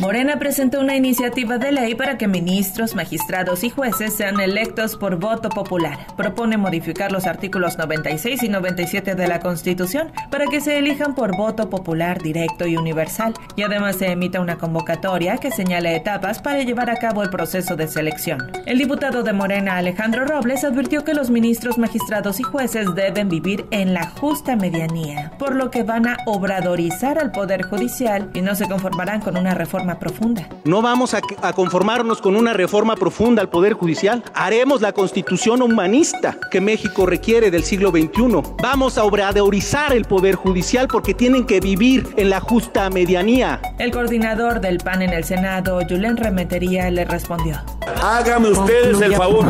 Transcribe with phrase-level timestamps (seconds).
[0.00, 5.16] Morena presentó una iniciativa de ley para que ministros, magistrados y jueces sean electos por
[5.16, 6.06] voto popular.
[6.16, 11.36] Propone modificar los artículos 96 y 97 de la Constitución para que se elijan por
[11.36, 16.62] voto popular directo y universal, y además se emita una convocatoria que señale etapas para
[16.62, 18.50] llevar a cabo el proceso de selección.
[18.64, 23.66] El diputado de Morena, Alejandro Robles, advirtió que los ministros, magistrados y jueces deben vivir
[23.70, 28.54] en la justa medianía, por lo que van a obradorizar al Poder Judicial y no
[28.54, 30.48] se conformarán con una reforma profunda.
[30.64, 31.20] No vamos a,
[31.52, 34.22] conformarnos con una reforma profunda al Poder Judicial.
[34.34, 38.42] Haremos la constitución humanista que México requiere del siglo XXI.
[38.62, 43.60] Vamos a obradorizar el Poder Judicial porque tienen que vivir en la justa medianía.
[43.78, 47.60] El coordinador del PAN en el Senado, Julen Remetería, le respondió.
[48.02, 49.46] Hágame ustedes el favor.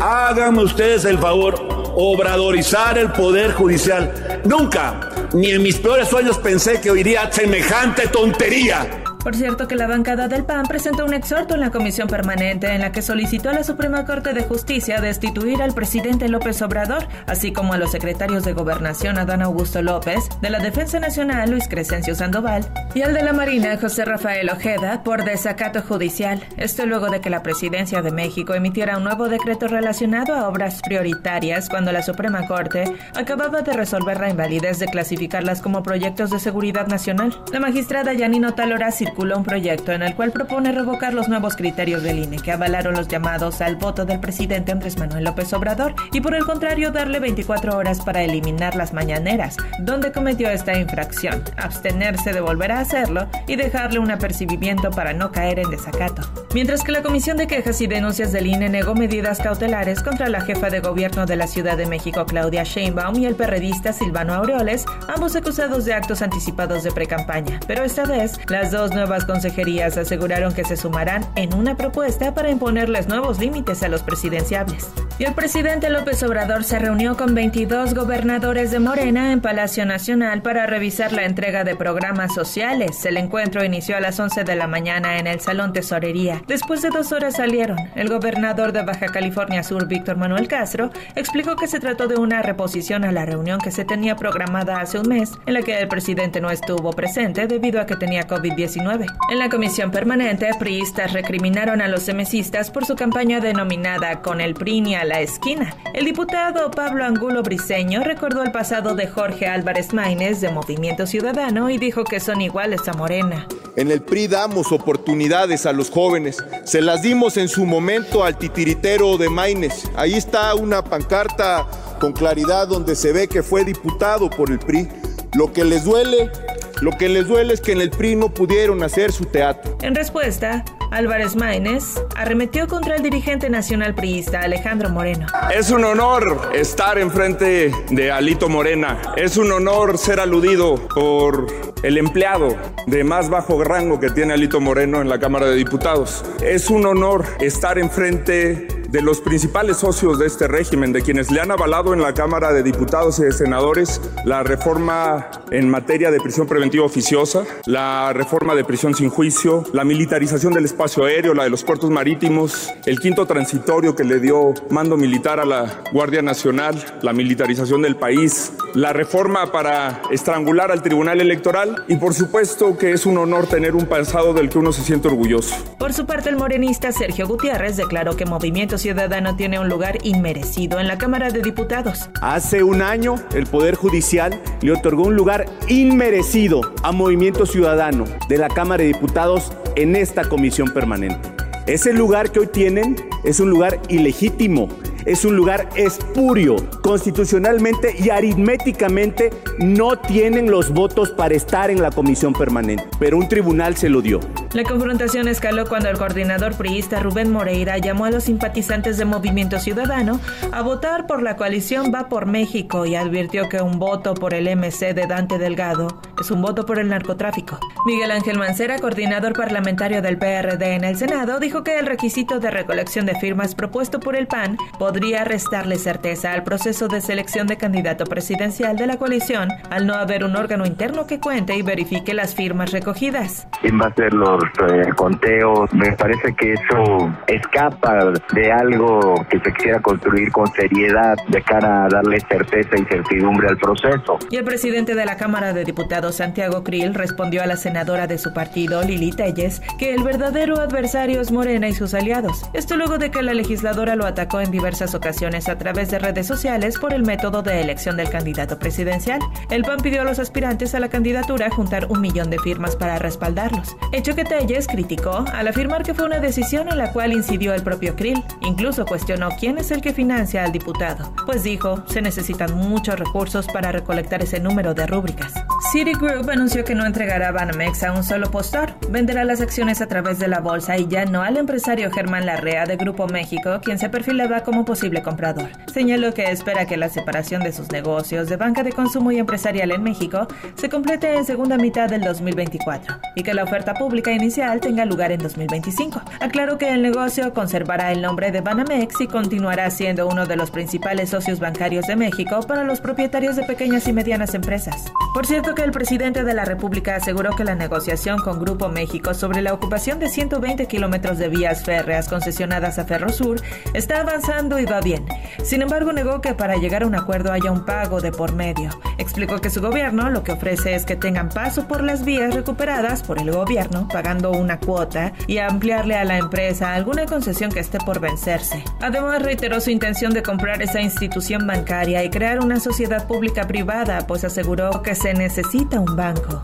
[0.00, 1.54] Hágame ustedes el favor.
[1.94, 4.40] Obradorizar el Poder Judicial.
[4.44, 9.04] Nunca, ni en mis peores sueños pensé que oiría semejante tontería.
[9.22, 12.80] Por cierto que la bancada del PAN presentó un exhorto en la comisión permanente en
[12.80, 17.52] la que solicitó a la Suprema Corte de Justicia destituir al presidente López Obrador, así
[17.52, 22.14] como a los secretarios de Gobernación Adán Augusto López, de la Defensa Nacional Luis Crescencio
[22.14, 26.42] Sandoval y al de la Marina José Rafael Ojeda por desacato judicial.
[26.56, 30.80] Esto luego de que la presidencia de México emitiera un nuevo decreto relacionado a obras
[30.80, 36.38] prioritarias cuando la Suprema Corte acababa de resolver la invalidez de clasificarlas como proyectos de
[36.38, 37.38] seguridad nacional.
[37.52, 42.04] La magistrada Yanino Talora circuló un proyecto en el cual propone revocar los nuevos criterios
[42.04, 46.20] del INE que avalaron los llamados al voto del presidente Andrés Manuel López Obrador y
[46.20, 52.32] por el contrario darle 24 horas para eliminar las mañaneras, donde cometió esta infracción, abstenerse
[52.32, 56.22] de volver a hacerlo y dejarle un apercibimiento para no caer en desacato.
[56.54, 60.40] Mientras que la Comisión de Quejas y Denuncias del INE negó medidas cautelares contra la
[60.40, 64.84] jefa de gobierno de la Ciudad de México Claudia Sheinbaum y el perredista Silvano Aureoles,
[65.08, 70.52] ambos acusados de actos anticipados de precampaña, pero esta vez las dos nuevas consejerías aseguraron
[70.52, 74.90] que se sumarán en una propuesta para imponerles nuevos límites a los presidenciables.
[75.20, 80.40] Y el presidente López Obrador se reunió con 22 gobernadores de Morena en Palacio Nacional
[80.40, 83.04] para revisar la entrega de programas sociales.
[83.04, 86.40] El encuentro inició a las 11 de la mañana en el Salón Tesorería.
[86.46, 87.76] Después de dos horas salieron.
[87.96, 92.40] El gobernador de Baja California Sur, Víctor Manuel Castro, explicó que se trató de una
[92.40, 95.88] reposición a la reunión que se tenía programada hace un mes, en la que el
[95.88, 101.80] presidente no estuvo presente debido a que tenía COVID-19 en la comisión permanente, priistas recriminaron
[101.80, 104.80] a los semesistas por su campaña denominada Con el PRI
[105.10, 105.76] la esquina.
[105.92, 111.68] El diputado Pablo Angulo Briceño recordó el pasado de Jorge Álvarez Maínez de Movimiento Ciudadano
[111.68, 113.48] y dijo que son iguales a Morena.
[113.74, 116.36] En el PRI damos oportunidades a los jóvenes.
[116.62, 119.90] Se las dimos en su momento al titiritero de Maínez.
[119.96, 121.66] Ahí está una pancarta
[121.98, 124.88] con claridad donde se ve que fue diputado por el PRI.
[125.34, 126.30] Lo que les duele
[126.80, 129.76] lo que les duele es que en el PRI no pudieron hacer su teatro.
[129.82, 135.26] En respuesta, Álvarez Maínez arremetió contra el dirigente nacional priista Alejandro Moreno.
[135.54, 139.00] Es un honor estar enfrente de Alito Morena.
[139.16, 141.46] Es un honor ser aludido por
[141.82, 146.24] el empleado de más bajo rango que tiene Alito Moreno en la Cámara de Diputados.
[146.42, 151.40] Es un honor estar enfrente de los principales socios de este régimen, de quienes le
[151.40, 156.18] han avalado en la Cámara de Diputados y de Senadores la reforma en materia de
[156.18, 161.44] prisión preventiva oficiosa, la reforma de prisión sin juicio, la militarización del espacio aéreo, la
[161.44, 166.22] de los puertos marítimos, el quinto transitorio que le dio mando militar a la Guardia
[166.22, 172.76] Nacional, la militarización del país, la reforma para estrangular al Tribunal Electoral y por supuesto
[172.76, 175.54] que es un honor tener un pasado del que uno se siente orgulloso.
[175.78, 180.80] Por su parte, el morenista Sergio Gutiérrez declaró que Movimiento Ciudadano tiene un lugar inmerecido
[180.80, 182.08] en la Cámara de Diputados.
[182.22, 188.38] Hace un año, el Poder Judicial le otorgó un lugar inmerecido a Movimiento Ciudadano de
[188.38, 191.28] la Cámara de Diputados en esta comisión permanente.
[191.66, 194.68] Ese lugar que hoy tienen es un lugar ilegítimo,
[195.04, 196.56] es un lugar espurio.
[196.82, 203.28] Constitucionalmente y aritméticamente no tienen los votos para estar en la comisión permanente, pero un
[203.28, 204.20] tribunal se lo dio.
[204.52, 209.58] La confrontación escaló cuando el coordinador priista Rubén Moreira llamó a los simpatizantes de Movimiento
[209.58, 210.20] Ciudadano
[210.52, 214.48] a votar por la coalición Va por México y advirtió que un voto por el
[214.56, 217.58] MC de Dante Delgado es un voto por el narcotráfico.
[217.86, 222.50] Miguel Ángel Mancera, coordinador parlamentario del PRD en el Senado, dijo que el requisito de
[222.50, 224.58] recolección de firmas propuesto por el PAN
[224.90, 230.24] restarle certeza al proceso de selección de candidato presidencial de la coalición al no haber
[230.24, 233.46] un órgano interno que cuente y verifique las firmas recogidas.
[233.60, 235.72] ¿Quién va a ser los eh, conteos.
[235.72, 241.84] Me parece que eso escapa de algo que se quisiera construir con seriedad de cara
[241.84, 244.18] a darle certeza y certidumbre al proceso.
[244.30, 248.18] Y el presidente de la Cámara de Diputados, Santiago Krill, respondió a la senadora de
[248.18, 252.42] su partido, Lili Telles, que el verdadero adversario es Morena y sus aliados.
[252.52, 254.50] Esto luego de que la legisladora lo atacó en
[254.94, 259.20] ocasiones a través de redes sociales por el método de elección del candidato presidencial.
[259.50, 262.98] El PAN pidió a los aspirantes a la candidatura juntar un millón de firmas para
[262.98, 267.54] respaldarlos, hecho que Telles criticó al afirmar que fue una decisión en la cual incidió
[267.54, 268.24] el propio Krill.
[268.40, 273.46] Incluso cuestionó quién es el que financia al diputado, pues dijo, se necesitan muchos recursos
[273.48, 275.32] para recolectar ese número de rúbricas.
[275.70, 280.18] Citigroup anunció que no entregará Banamex a un solo postor, venderá las acciones a través
[280.18, 283.88] de la bolsa y ya no al empresario Germán Larrea de Grupo México, quien se
[283.88, 285.48] perfilaba como posible comprador.
[285.72, 289.70] Señaló que espera que la separación de sus negocios de banca de consumo y empresarial
[289.70, 290.26] en México
[290.56, 295.12] se complete en segunda mitad del 2024 y que la oferta pública inicial tenga lugar
[295.12, 296.02] en 2025.
[296.20, 300.50] Aclaró que el negocio conservará el nombre de Banamex y continuará siendo uno de los
[300.50, 304.90] principales socios bancarios de México para los propietarios de pequeñas y medianas empresas.
[305.14, 309.42] Por cierto el presidente de la República aseguró que la negociación con Grupo México sobre
[309.42, 313.40] la ocupación de 120 kilómetros de vías férreas concesionadas a Ferrosur
[313.74, 315.04] está avanzando y va bien.
[315.42, 318.70] Sin embargo, negó que para llegar a un acuerdo haya un pago de por medio.
[318.98, 323.02] Explicó que su gobierno lo que ofrece es que tengan paso por las vías recuperadas
[323.02, 327.78] por el gobierno, pagando una cuota y ampliarle a la empresa alguna concesión que esté
[327.78, 328.64] por vencerse.
[328.80, 334.06] Además, reiteró su intención de comprar esa institución bancaria y crear una sociedad pública privada,
[334.06, 335.14] pues aseguró que se
[335.52, 335.80] necesita.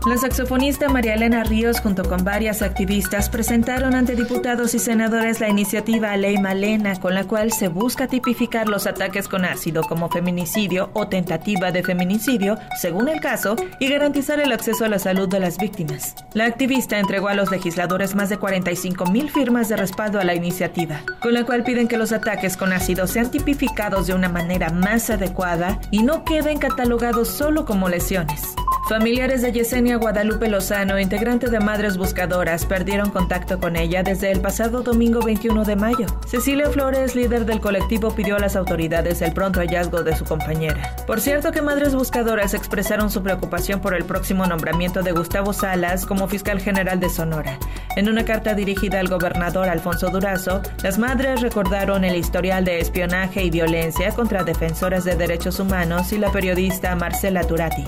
[0.05, 5.49] La saxofonista María Elena Ríos, junto con varias activistas, presentaron ante diputados y senadores la
[5.49, 10.89] iniciativa Ley Malena, con la cual se busca tipificar los ataques con ácido como feminicidio
[10.93, 15.39] o tentativa de feminicidio, según el caso, y garantizar el acceso a la salud de
[15.39, 16.15] las víctimas.
[16.33, 20.35] La activista entregó a los legisladores más de 45 mil firmas de respaldo a la
[20.35, 24.69] iniciativa, con la cual piden que los ataques con ácido sean tipificados de una manera
[24.69, 28.55] más adecuada y no queden catalogados solo como lesiones.
[28.87, 34.39] Familiares de Yesenia Guadalupe Lozano, integrante de Madres Buscadoras, perdieron contacto con ella desde el
[34.39, 36.05] pasado domingo 21 de mayo.
[36.25, 40.95] Cecilia Flores, líder del colectivo, pidió a las autoridades el pronto hallazgo de su compañera.
[41.05, 46.05] Por cierto que Madres Buscadoras expresaron su preocupación por el próximo nombramiento de Gustavo Salas
[46.05, 47.59] como fiscal general de Sonora.
[47.97, 53.43] En una carta dirigida al gobernador Alfonso Durazo, las madres recordaron el historial de espionaje
[53.43, 57.83] y violencia contra defensoras de derechos humanos y la periodista Marcela Turati.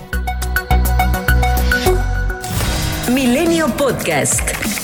[3.10, 4.79] Milenio Podcast.